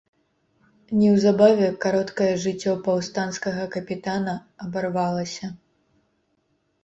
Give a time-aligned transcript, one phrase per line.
[0.99, 4.33] Неўзабаве кароткае жыццё паўстанцкага капітана
[4.65, 5.47] абарвалася.